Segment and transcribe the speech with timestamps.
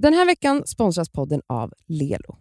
[0.00, 2.36] Den här veckan sponsras podden av Lelo.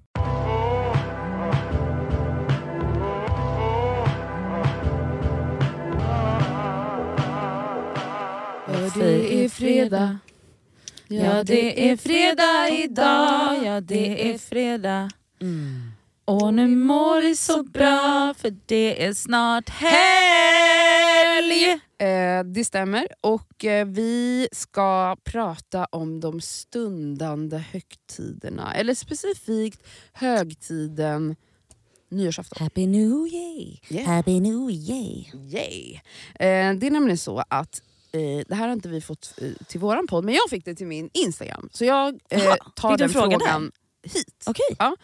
[8.96, 10.18] Det är fredag.
[11.08, 13.66] Ja, det är fredag idag.
[13.66, 15.10] Ja, det är fredag.
[16.26, 20.88] Och nu mår det så bra för det är snart helg.
[22.00, 23.08] Eh, det stämmer.
[23.22, 28.74] Och eh, vi ska prata om de stundande högtiderna.
[28.74, 31.36] Eller specifikt högtiden
[32.10, 32.64] nyårsafton.
[32.64, 33.80] Happy New Year.
[33.90, 34.16] Yeah.
[34.16, 35.26] Happy New Year.
[35.36, 35.94] Yay!
[36.36, 39.80] Eh, det är nämligen så att eh, det här har inte vi fått eh, till
[39.80, 41.70] våran podd, men jag fick det till min Instagram.
[41.74, 43.72] Så jag eh, Jaha, tar den en fråga frågan
[44.04, 44.44] hit.
[44.46, 44.76] Okej.
[44.80, 44.96] Ja,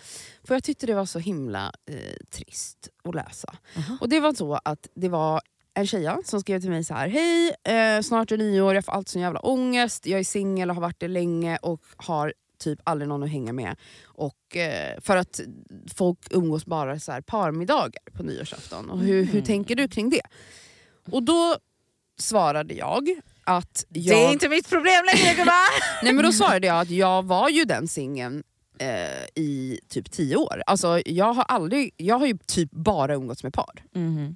[0.44, 1.98] för jag tyckte det var så himla eh,
[2.30, 3.56] trist att läsa.
[3.78, 3.98] Aha.
[4.02, 5.42] Och det var så att det var
[5.74, 7.08] en tjeja som skrev till mig så här.
[7.08, 10.06] Hej, eh, snart är nyår, jag får alltid sån jävla ångest.
[10.06, 13.54] Jag är singel och har varit det länge och har typ aldrig någon att hänga
[13.54, 13.76] med.
[14.04, 15.40] Och, eh, för att
[15.96, 18.90] folk umgås bara så här parmiddagar på nyårsafton.
[18.90, 20.22] Och hur, hur tänker du kring det?
[21.12, 21.58] Och då
[22.20, 23.10] svarade jag
[23.44, 24.18] att jag...
[24.18, 25.56] Det är inte mitt problem längre gumman.
[26.04, 28.44] Nej men då svarade jag att jag var ju den singeln
[28.80, 30.64] eh, i typ tio år.
[30.66, 33.84] Alltså, jag, har aldrig, jag har ju typ bara umgåtts med par.
[33.96, 34.36] Mhm.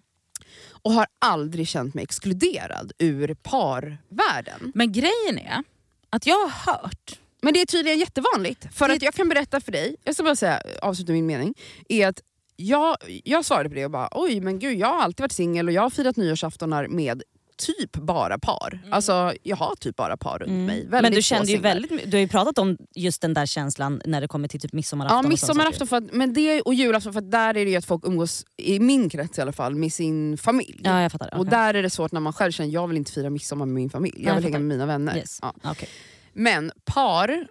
[0.82, 4.72] Och har aldrig känt mig exkluderad ur parvärlden.
[4.76, 5.64] Men grejen är
[6.10, 8.68] att jag har hört Men det är tydligen jättevanligt.
[8.74, 11.54] För att jag kan berätta för dig, jag ska bara säga, avsluta min mening,
[11.90, 12.22] är att
[12.56, 15.68] jag, jag svarade på det och bara oj men gud jag har alltid varit singel
[15.68, 17.24] och jag har firat nyårsaftonar med
[17.58, 18.80] typ bara par.
[18.92, 20.68] Alltså jag har typ bara par runt mig.
[20.68, 21.02] Väldigt Mm.
[21.02, 24.22] Men du kände ju väldigt, du har ju pratat om just den där känslan när
[24.22, 25.18] det kommer till typ midsommarafton.
[25.18, 27.86] Ja, och midsommarafton för att, men det, och julafton för där är det ju att
[27.86, 30.82] folk umgås, i min krets i alla fall, med sin familj.
[30.84, 31.34] Ja jag fattar.
[31.34, 31.52] Och okej.
[31.52, 33.90] där är det svårt när man själv känner jag vill inte fira midsommar med min
[33.90, 34.64] familj, jag jag vill hänga fattar.
[34.64, 35.18] med mina vänner.
[35.18, 35.40] Yes.
[35.42, 35.54] Ja.
[35.64, 35.90] Okej.
[36.34, 37.48] Men par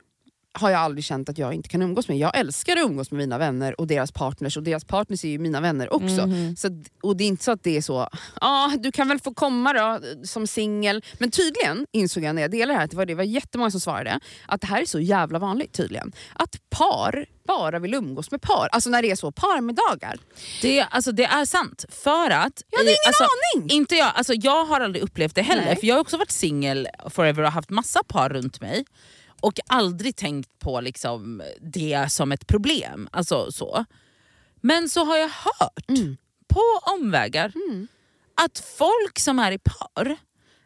[0.57, 2.19] har jag aldrig känt att jag inte kan umgås med.
[2.19, 5.39] Jag älskar att umgås med mina vänner och deras partners och deras partners är ju
[5.39, 6.27] mina vänner också.
[6.27, 6.57] Mhm.
[6.57, 8.09] Så, och det är inte så att det är så,
[8.41, 11.05] ja du kan väl få komma då som singel.
[11.19, 13.71] Men tydligen insåg jag när jag delade det här, att det var, det var jättemånga
[13.71, 16.13] som svarade, att det här är så jävla vanligt tydligen.
[16.35, 18.69] Att par bara vill umgås med par.
[18.73, 20.19] Alltså när det är så parmiddagar.
[20.63, 21.85] Det, alltså, det är sant.
[21.89, 22.63] För att...
[22.71, 23.25] Jag hade ingen alltså,
[23.55, 23.71] aning!
[23.71, 25.65] Inte jag, alltså, jag har aldrig upplevt det heller.
[25.65, 25.77] Nej.
[25.77, 28.85] För Jag har också varit singel forever och haft massa par runt mig.
[29.41, 33.09] Och aldrig tänkt på liksom, det som ett problem.
[33.13, 33.85] Alltså, så.
[34.61, 36.17] Men så har jag hört Mm.
[36.49, 36.63] på
[36.95, 37.53] omvägar
[38.35, 40.17] att folk som är i par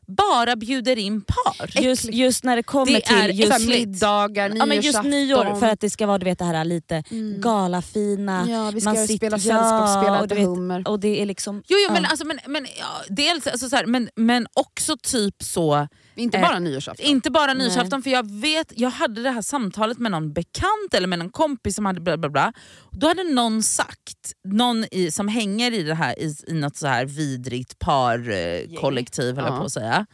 [0.06, 1.82] bara bjuder in par.
[1.82, 5.80] Just, just när det kommer Det till just, middagar, ja, men just nyår, för att
[5.80, 7.02] det ska vara du vet, det här lite
[7.38, 8.46] galafina.
[8.48, 10.88] Ja, vi ska man spela sällskapsspel, och vet, hummer.
[10.88, 11.62] Och det är liksom...
[11.66, 12.08] Jo, jo men, ja.
[12.08, 15.88] alltså, men, men, ja, dels, alltså, så här, men, men också typ så
[16.20, 17.06] Inte Eh, bara nyårsafton.
[17.06, 21.06] Inte bara nyårsafton, för jag vet, jag hade det här samtalet med någon bekant eller
[21.06, 22.52] med någon kompis som hade bla bla bla.
[22.92, 26.86] Då hade någon sagt, någon i, som hänger i det här i, i något så
[26.86, 29.58] här vidrigt parkollektiv eh, höll Ja.
[29.58, 30.06] på att säga.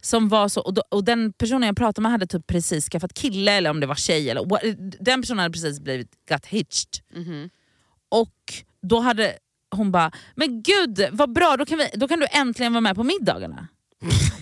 [0.00, 3.14] Som var så, och, då, och den personen jag pratade med hade typ precis skaffat
[3.14, 4.30] kille eller om det var tjej.
[4.30, 6.88] Eller, den personen hade precis blivit got hitched.
[7.14, 7.50] Mhm.
[8.08, 8.34] Och
[8.82, 9.32] då hade
[9.70, 12.96] hon bara, men gud vad bra, då kan, vi, då kan du äntligen vara med
[12.96, 13.68] på middagarna.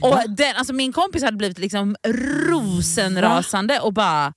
[0.01, 4.33] Och den, alltså min kompis hade blivit liksom rosenrasande och bara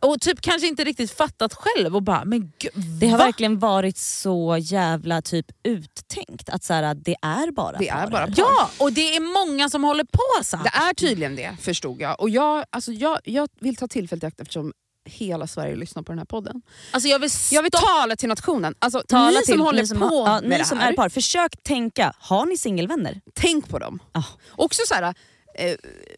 [0.00, 3.24] och typ kanske inte riktigt fattat själv och bara, men gud, Det har va?
[3.24, 8.26] verkligen varit så jävla typ uttänkt att så här, det är bara Det är bara
[8.26, 8.34] par.
[8.36, 10.56] Ja, och det är många som håller på så.
[10.56, 12.20] Det är tydligen det, förstod jag.
[12.20, 14.72] Och jag, alltså jag, jag vill ta tillfället i akt eftersom
[15.08, 16.62] hela Sverige lyssnar på den här podden.
[16.90, 18.74] Alltså jag vill, Jag vill tala till nationen.
[18.78, 20.78] Alltså, Tala ni som till håller ni som, på har, ja, med ni det som
[20.78, 23.20] här, är par, försök tänka, har ni singelvänner?
[23.34, 23.98] tänk på dem.
[24.12, 24.24] Ja.
[24.50, 25.14] Också så här,
[25.54, 25.74] eh,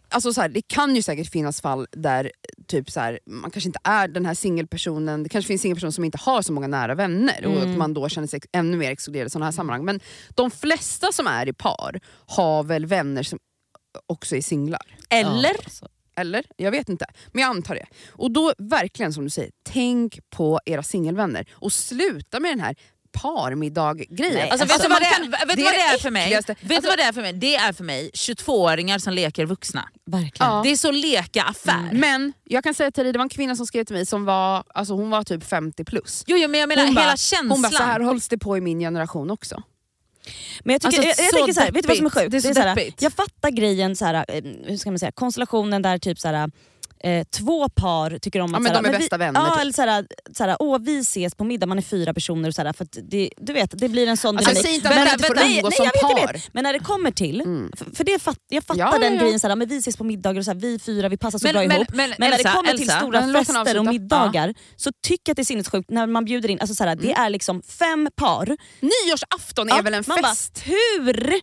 [0.08, 2.32] alltså så här, det kan ju säkert finnas fall där
[2.66, 6.04] typ så här, man kanske inte är den här singelpersonen, det kanske finns singelpersoner som
[6.04, 7.70] inte har så många nära vänner och Mm.
[7.72, 9.84] att man då känner sig ännu mer exkluderad i sådana här sammanhang.
[9.84, 10.00] Men
[10.34, 13.38] de flesta som är i par har väl vänner som
[14.06, 14.96] också är singlar.
[15.10, 15.48] eller?
[15.54, 15.88] Ja, alltså.
[16.20, 16.44] Eller?
[16.56, 17.06] Jag vet inte.
[17.32, 17.86] Men jag antar det.
[18.12, 22.74] Och då verkligen som du säger, tänk på era singelvänner och sluta med den här
[23.12, 24.34] parmiddag-grejen.
[24.34, 26.10] Nej, Alltså, vet du vad det, är, vet du det vad det är är för
[26.10, 26.30] mig?
[26.30, 27.32] Vet du Alltså- vad det är för mig?
[27.32, 29.88] Det är för mig 22-åringar som leker vuxna.
[30.06, 30.52] Verkligen.
[30.52, 30.60] Ja.
[30.64, 31.88] Det är så leka affär.
[31.92, 34.24] Men jag kan säga till dig, det var en kvinna som skrev till mig som
[34.24, 36.24] var, alltså hon var typ 50 plus.
[36.26, 37.50] Jo, jo men jag menar Hon hela bara- känslan.
[37.50, 39.62] Hon bara, så här hålls det på i min generation också.
[40.64, 42.10] Men jag, tycker, Alltså, jag, jag så tänker så här, vet du vad som är
[42.10, 42.30] sjukt?
[42.30, 43.02] Det är så så här, deppigt.
[43.02, 44.22] jag fattar grejen, så eh,
[44.64, 46.50] hur ska man säga, konstellationen där typ så här,
[47.04, 48.62] eh, två par tycker om Ja, att...
[48.62, 49.60] men såhär, de är vi, bästa vänner, Ja, typ.
[49.60, 50.06] eller såhär,
[50.36, 52.50] såhär, åh vi ses på middag, man är fyra personer.
[52.50, 54.64] Såhär, för det, du vet, det blir en sån Alltså, dynamik.
[54.64, 56.32] säger inte att Men- man inte får nej, umgås nej, som par.
[56.32, 56.54] vet.
[56.54, 57.72] Men när det kommer till, Mm.
[57.76, 59.20] för, för det fatt, jag fattar Ja, ja, den ja.
[59.22, 61.52] grejen, såhär, men vi ses på middagar och såhär, vi fyra vi passar så Men-
[61.52, 61.88] bra men- ihop.
[61.94, 65.22] men Men när det Elsa, kommer till Elsa, stora men fester och middagar så tycker
[65.30, 67.22] jag att det är sinnessjukt när man bjuder in, alltså såhär, det Mm.
[67.26, 68.56] är liksom fem par.
[68.80, 70.62] Nyårsafton är Ja, väl en man bara, fest?
[70.64, 71.40] hur,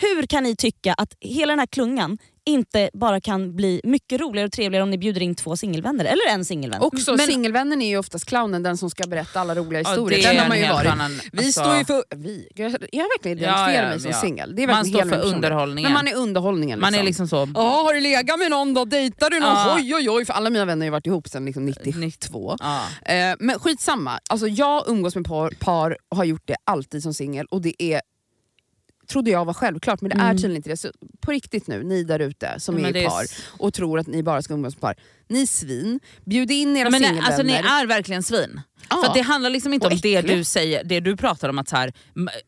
[0.00, 4.46] hur kan ni tycka att hela den här klungan inte bara kan bli mycket roligare
[4.46, 6.80] och trevligare om ni bjuder in två singelvänner eller en singelvän?
[6.80, 10.18] Också Men- singelvännen är ju oftast clownen, den som ska berätta alla roliga Ja, historier.
[10.18, 10.86] är den har man ju varit.
[10.92, 12.02] annan- Vi alltså- står ju för...
[12.16, 12.48] Vi?
[12.54, 14.20] Jag, jag verkligen Ja, identifierar ja, mig som ja.
[14.20, 14.56] singel.
[14.56, 15.34] Det är Man står för person.
[15.34, 15.92] underhållningen.
[15.92, 16.80] Men man är underhållningen.
[16.80, 17.48] Man är liksom så...
[17.54, 18.84] Ja, har du legat med någon då?
[18.84, 19.48] Dejtar du någon?
[19.48, 19.74] Ja.
[19.78, 20.24] Oj oj oj.
[20.24, 22.56] För alla mina vänner har ju varit ihop sedan liksom 92.
[22.60, 22.82] Ja.
[23.12, 24.18] Eh, men skitsamma.
[24.30, 27.46] Alltså, jag umgås med par, par och har gjort det alltid som singel.
[27.50, 28.00] Och det är
[29.10, 30.36] trodde jag var självklart men det är Mm.
[30.36, 30.76] tydligen inte det.
[30.76, 30.88] Så
[31.20, 33.24] på riktigt nu, ni där ute som Men är det i är par
[33.58, 34.96] och tror att ni bara ska umgås med par.
[35.28, 37.26] Ni är svin, bjud in era nej, singelvänner.
[37.26, 38.60] alltså, ni är verkligen svin.
[38.90, 39.02] Ja.
[39.06, 40.36] För det handlar liksom inte Och om det äckliga.
[40.36, 41.92] du säger, det du pratar om att så här,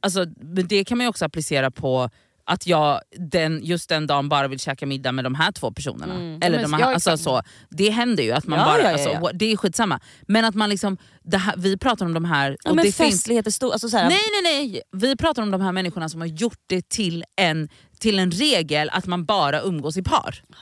[0.01, 0.25] alltså,
[0.69, 2.11] det kan man ju också applicera på
[2.51, 6.15] att jag den, just den dagen bara vill käka middag med de här två personerna.
[6.15, 6.39] Mm.
[6.43, 9.31] Eller de här, alltså, så, det händer ju att man Ja, bara, ja, ja, alltså,
[9.35, 10.01] det är skitsamma.
[10.29, 10.97] Men att man liksom,
[11.33, 12.57] här, vi pratar om de här...
[12.65, 15.73] och det finns, festligheter, stor, alltså såhär, nej nej nej, vi pratar om de här
[15.73, 17.69] människorna som har gjort det till en,
[17.99, 20.43] till en regel att man bara umgås i par.
[20.49, 20.57] Ja,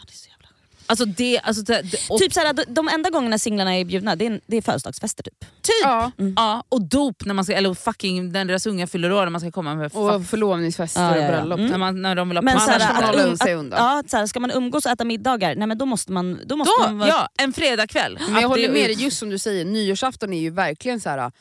[0.90, 4.26] Alltså det, alltså det, och, Typ såhär, de, de enda gångerna singlarna är bjudna det
[4.26, 5.40] är, det är födelsedagsfester typ.
[5.40, 5.50] typ.
[5.82, 6.10] Ja.
[6.36, 9.40] Ja, och dop, när man ska, eller fucking när deras unga fyller år när man
[9.40, 11.26] ska komma med Och förlovningsfester Ja, ja, ja.
[11.28, 11.58] och bröllop.
[11.58, 11.70] Mm.
[11.70, 13.78] när, man, när de vill ha Men såhär, får man att- hålla att- sig undan.
[13.84, 16.40] Ja, såhär, ska man umgås och äta middagar, nej men då måste man...
[16.46, 18.18] Då måste man Då, vara- ja, en fredagkväll.
[18.30, 21.32] Men jag håller med dig, just som du säger, nyårsafton är ju verkligen så här.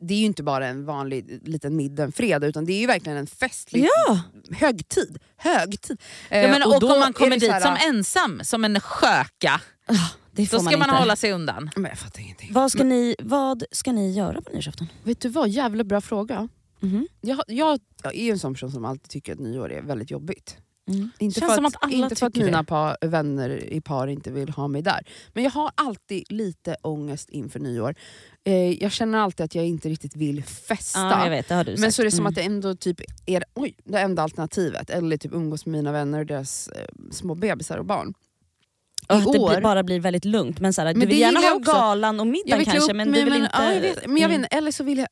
[0.00, 2.86] Det är ju inte bara en vanlig liten middag en fredag utan det är ju
[2.86, 4.20] verkligen en festlig Ja.
[4.56, 5.18] högtid.
[5.36, 6.00] högtid.
[6.30, 9.60] Ja, Eh, men, och då om man kommer dit här- som ensam, som en sköka,
[10.32, 10.98] Det får då ska man, inte.
[11.00, 11.70] hålla sig undan.
[11.76, 12.52] Men jag fattar ingenting.
[12.52, 14.86] Vad ska, ni, vad ska ni göra på nyårsafton?
[15.04, 16.48] Vet du vad, jävla bra fråga.
[16.80, 17.08] Mhm.
[17.20, 20.10] Jag, jag, jag är ju en sån person som alltid tycker att nyår är väldigt
[20.10, 20.56] jobbigt.
[20.88, 21.10] Mm.
[21.18, 24.06] Inte Känns för som att, att alla inte för att mina par, vänner i par
[24.06, 25.00] inte vill ha mig där.
[25.32, 27.94] Men jag har alltid lite ångest inför nyår.
[28.44, 31.00] Eh, jag känner alltid att jag inte riktigt vill festa.
[31.24, 31.94] Jag vet, du Men sagt.
[31.94, 32.26] så är det som Mm.
[32.30, 34.90] att det ändå typ är oj, det enda alternativet.
[34.90, 38.14] Eller typ umgås med mina vänner och deras eh, små bebisar och barn.
[39.08, 40.60] Och att det blir, bara blir väldigt lugnt.
[40.60, 41.72] Men, du Men vill det gärna ha också.
[41.72, 43.50] galan och middagen vill kanske men du vill men, inte...
[43.54, 44.42] ja, jag vet, men jag Mm.
[44.42, 45.08] vet, eller så vill jag...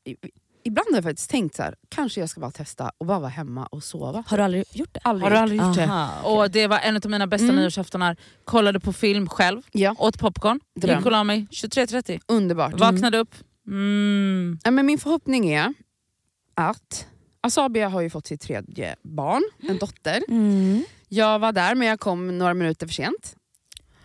[0.67, 3.29] Ibland har jag faktiskt tänkt så här, kanske jag ska bara testa och bara vara
[3.29, 4.23] hemma och sova.
[4.27, 4.99] Har du aldrig gjort det?
[5.03, 5.23] Aldrig.
[5.23, 5.83] Har du aldrig gjort det?
[5.83, 6.31] Aha, okej.
[6.37, 7.55] Och Det var en av mina bästa Mm.
[7.55, 8.17] nyårsaftonar.
[8.45, 10.97] Kollade på film själv, Ja, åt popcorn, Dröm.
[10.97, 12.19] gick och la mig 23.30.
[12.27, 12.79] underbart.
[12.79, 13.35] Vaknade upp.
[13.67, 14.59] Mm.
[14.63, 15.73] Ja, men min förhoppning är
[16.53, 17.07] att
[17.41, 20.21] Asabia har ju fått sitt tredje barn, en dotter.
[20.29, 20.83] Mm.
[21.07, 23.35] Jag var där men jag kom några minuter för sent.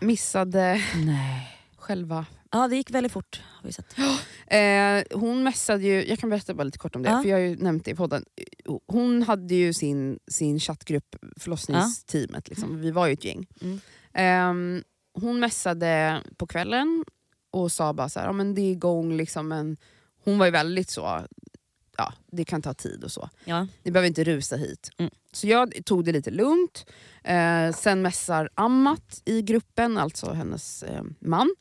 [0.01, 1.59] Missade Nej.
[1.79, 2.27] själva...
[2.53, 3.97] Ja det gick väldigt fort har vi sett.
[4.47, 7.23] Eh, hon messade ju, jag kan berätta bara lite kort om det, Ja.
[7.23, 8.25] för jag har ju nämnt det i podden.
[8.87, 12.81] Hon hade ju sin, sin chattgrupp, förlossningsteamet, liksom.
[12.81, 13.47] vi var ju ett gäng.
[13.61, 13.81] Mm.
[14.13, 14.83] Ehm,
[15.15, 17.05] hon messade på kvällen
[17.51, 19.77] och sa bara så här, ja, men det är igång, liksom, men
[20.25, 21.27] hon var ju väldigt så,
[21.97, 23.31] ja det kan ta tid och så.
[23.45, 23.67] Ja.
[23.83, 24.91] Ni behöver inte rusa hit.
[24.99, 25.11] Mm.
[25.33, 26.87] Så jag tog det lite lugnt.
[27.25, 31.55] Eh, sen messar Amat i gruppen, alltså hennes eh, man.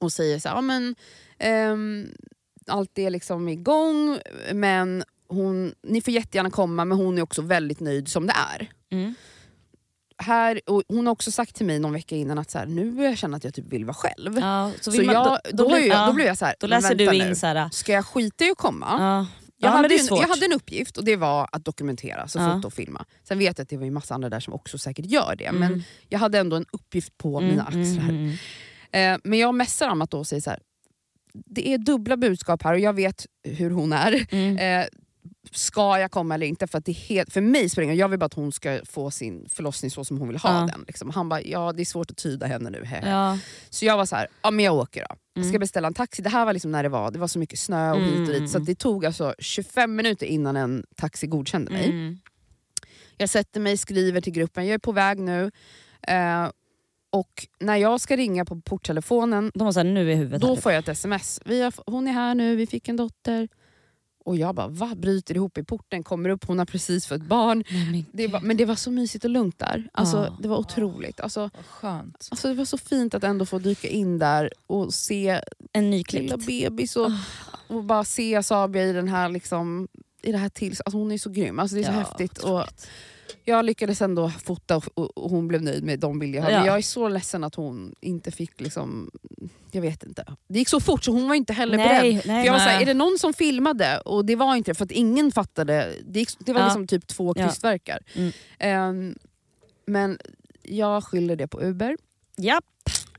[0.00, 0.94] Och säger så här, ja, men,
[1.38, 2.06] ehm,
[2.66, 4.18] allt är liksom igång
[4.52, 8.70] men hon, ni får jättegärna komma men hon är också väldigt nöjd som det är.
[8.90, 9.14] Mm.
[10.18, 12.90] Här, och hon har också sagt till mig någon vecka innan att så här, nu
[12.92, 14.38] börjar jag känna att jag typ vill vara själv.
[14.38, 16.54] Ja, så vill man- jag, då, då, blir- jag, ja, då blev jag så här,
[16.60, 17.68] då läser du in såhär...
[17.72, 18.86] Ska jag skita i att komma?
[18.98, 19.26] Ja.
[19.58, 22.72] Jag, hade en, jag hade en uppgift och det var att dokumentera, så fota och
[22.74, 23.04] filma.
[23.24, 25.44] Sen vet jag att det var ju massa andra där som också säkert gör det,
[25.44, 25.60] Mm.
[25.60, 28.38] men jag hade ändå en uppgift på mina axlar.
[28.92, 30.60] Mm, mm, Eh, men jag messar Amat då och säger så här.
[31.32, 34.26] det är dubbla budskap här och jag vet hur hon är.
[34.30, 34.56] mm.
[34.82, 34.86] Eh,
[35.52, 36.66] ska jag komma eller inte?
[36.66, 39.48] För, att det helt, för mig ingen Jag vill bara att hon ska få sin
[39.48, 40.66] förlossning så som hon vill ha Ja.
[40.66, 40.84] den.
[40.86, 41.10] Liksom.
[41.10, 42.84] Han bara, ja det är svårt att tyda henne nu.
[42.84, 43.38] he, he." Ja.
[43.70, 45.16] Så jag var så här, ja men jag åker då.
[45.34, 45.60] Jag ska Mm.
[45.60, 46.22] beställa en taxi.
[46.22, 48.18] Det här var liksom när det var, det var så mycket snö och hit och
[48.18, 48.40] Mm.
[48.40, 48.50] dit.
[48.50, 51.84] Så att det tog alltså 25 minuter innan en taxi godkände mig.
[51.84, 52.18] Mm.
[53.16, 55.50] Jag sätter mig, skriver till gruppen, jag är på väg nu.
[56.02, 56.50] Eh,
[57.16, 60.60] och när jag ska ringa på porttelefonen De var såhär, nu är huvudet då här.
[60.60, 61.40] får jag ett sms.
[61.44, 63.48] Vi har, hon är här nu, vi fick en dotter.
[64.24, 64.92] Och jag bara, va?
[64.96, 67.64] Bryter ihop i porten, kommer upp, hon har precis fått barn.
[67.70, 69.88] Nej, men Det var, men det var så mysigt och lugnt där.
[69.92, 70.36] Alltså, Ja.
[70.42, 71.20] Det var otroligt.
[71.20, 72.28] Alltså, Vad skönt.
[72.30, 75.28] alltså, det var så fint att ändå få dyka in där och se
[75.72, 76.46] en lilla nyklippt.
[76.46, 77.10] bebis och,
[77.68, 79.88] och bara se Sabia i den här liksom,
[80.22, 82.38] i det här till, alltså hon är så grym, alltså det är så häftigt.
[82.38, 82.62] Och
[83.48, 84.84] jag lyckades ändå fota och,
[85.18, 86.56] och, hon blev nöjd med de bilder jag hade.
[86.56, 86.66] Ja.
[86.66, 89.10] Jag är så ledsen att hon inte fick liksom,
[89.70, 90.24] jag vet inte.
[90.48, 92.02] Det gick så fort så hon var inte heller beredd.
[92.02, 92.46] nej, För nej.
[92.46, 92.82] jag var såhär, Nej.
[92.82, 93.98] är det någon som filmade?
[94.00, 95.92] Och det var inte det, för att ingen fattade.
[96.06, 96.66] Det, gick, det var Ja.
[96.66, 97.44] liksom typ två Ja.
[97.44, 97.98] krystverkar.
[98.14, 98.32] Mm.
[98.58, 99.14] Ehm,
[99.86, 100.18] men
[100.62, 101.96] jag skyller det på Uber.
[102.36, 102.60] Ja.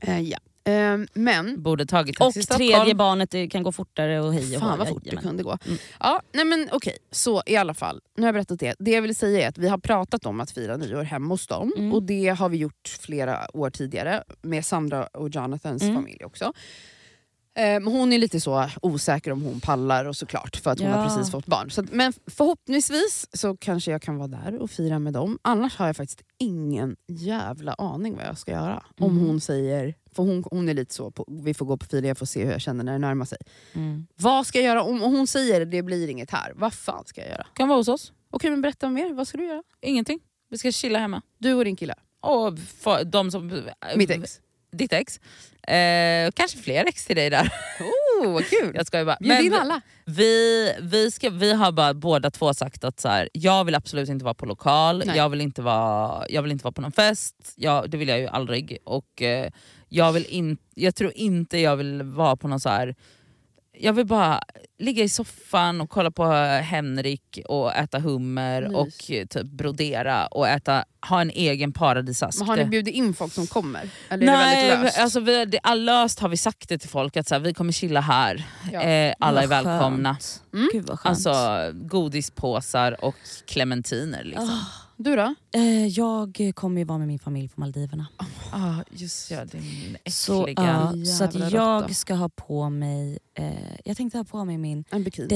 [0.00, 0.38] Eh, ja.
[0.68, 4.88] Ehm, men Borde tagit Och tredje barnet kan gå fortare och hej och Fan vad
[4.88, 5.58] fort det kunde gå.
[5.66, 5.78] Mm.
[6.00, 8.00] Ja, nej men okej, så i alla fall.
[8.16, 8.74] Nu har jag berättat det.
[8.78, 11.46] Det jag vill säga är att vi har pratat om att fira nyår hemma hos
[11.46, 11.72] dem.
[11.76, 11.94] Mm.
[11.94, 14.24] Och det har vi gjort flera år tidigare.
[14.42, 15.94] Med Sandra och Jonathans Mm.
[15.94, 16.52] familj också.
[17.54, 20.98] Men hon är lite så osäker om hon pallar och såklart för att hon har
[21.02, 21.08] Ja.
[21.08, 21.70] precis fått barn.
[21.70, 25.38] Så att, men förhoppningsvis så kanske jag kan vara där och fira med dem.
[25.42, 28.82] Annars har jag faktiskt ingen jävla aning vad jag ska göra.
[28.98, 29.26] Om Mhm.
[29.26, 32.18] hon säger, för hon, hon är lite så, på, vi får gå på fira, jag
[32.18, 33.38] får se hur jag känner när det närmar sig.
[33.74, 34.06] Mm.
[34.16, 36.52] Vad ska jag göra om, hon säger det blir inget här?
[36.54, 37.46] Vad fan ska jag göra?
[37.54, 38.12] Kan vara hos oss.
[38.30, 39.62] Okej men berätta mer, vad ska du göra?
[39.80, 40.20] Ingenting.
[40.50, 41.22] Vi ska chilla hemma.
[41.38, 43.62] Du och din kille, Och få- de som...
[43.96, 44.40] mitt ex.
[44.72, 45.20] Ditt ex.
[45.62, 47.52] Eh, kanske fler ex till dig där.
[47.80, 47.86] Oh
[48.26, 48.72] vad kul!
[48.74, 49.16] Jag skojar bara.
[49.20, 49.80] Bjud in alla.
[50.04, 54.08] Vi, vi, ska, vi har bara båda två sagt att så här, jag vill absolut
[54.08, 55.16] inte vara på lokal, Nej.
[55.16, 58.18] jag vill inte vara, jag vill inte vara på någon fest, jag, det vill jag
[58.18, 58.78] ju aldrig.
[58.84, 59.50] Och eh,
[59.88, 62.94] jag, vill in, jag tror inte jag vill vara på någon så här.
[63.80, 64.42] Jag vill bara
[64.78, 66.24] ligga i soffan och kolla på
[66.62, 68.76] Henrik och äta hummer Mys.
[68.76, 68.88] och
[69.30, 72.38] typ brodera och äta, ha en egen paradisask.
[72.38, 73.90] Men har ni Det- bjudit in folk som kommer?
[74.08, 74.98] Eller är det Nej, väldigt löst?
[74.98, 77.72] alltså vi, det, löst har vi sagt det till folk att så här, vi kommer
[77.72, 78.44] chilla här.
[78.72, 78.80] Ja.
[78.82, 80.16] Eh, alla är välkomna.
[80.54, 80.68] Mm.
[80.72, 81.10] Gud vad skönt.
[81.26, 83.16] Alltså godispåsar och
[83.46, 84.24] clementiner.
[84.24, 84.48] Liksom.
[84.50, 85.34] Ah, Du då?
[85.54, 88.06] eh, jag kommer ju vara med min familj på Maldiverna.
[88.52, 90.92] Ah, just ja, din Så, äckliga...
[90.96, 91.94] ja, så att jag råtta.
[91.94, 93.52] ska ha på mig, eh,
[93.84, 95.28] jag tänkte ha på mig min En bikini?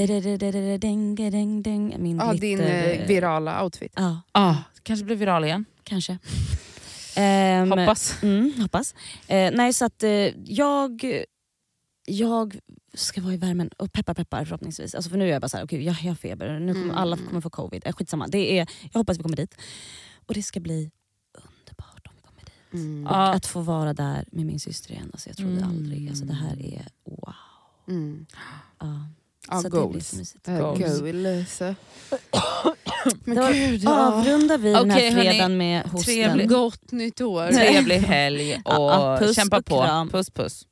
[1.99, 3.93] Min Ja, din glitter- eh, virala outfit.
[3.95, 5.65] Ja, ah, kanske blir viral igen.
[5.83, 6.17] kanske.
[7.15, 8.23] Ehm, Hoppas.
[8.23, 8.95] Mm, hoppas.
[9.27, 10.09] Eh, nej så att eh,
[10.45, 11.05] jag,
[12.05, 12.59] jag
[12.93, 14.95] ska vara i värmen och peppar peppar förhoppningsvis.
[14.95, 16.97] Alltså för nu är jag bara såhär, okej jag jag har feber, nu kommer Mm.
[16.97, 17.81] alla kommer få covid.
[17.85, 18.27] Eh, skitsamma.
[18.27, 19.55] Det är, jag hoppas vi kommer dit.
[20.25, 20.91] Och det ska bli
[21.37, 22.73] underbart om vi kommer dit.
[22.73, 23.07] Mm.
[23.07, 25.69] Och att få vara där med min syster igen, alltså jag trodde Mm.
[25.69, 26.09] aldrig.
[26.09, 27.33] Alltså det här är wow.
[27.87, 28.25] Mm.
[28.79, 29.05] Ja.
[29.49, 30.07] Ja, så det blir goals.
[30.43, 30.51] så.
[30.51, 30.99] Äh, Goals.
[31.01, 31.61] goals.
[33.25, 34.07] Men Då gud, ja.
[34.13, 35.29] avrundar vi den här Okej, hörni.
[35.29, 36.13] fredagen med hosten.
[36.13, 36.49] Trevligt.
[36.49, 37.47] Gott nytt år.
[37.51, 40.07] Trevlig helg och Ja, kämpa och på.
[40.11, 40.67] Puss puss.